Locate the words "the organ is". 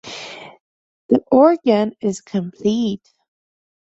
1.09-2.21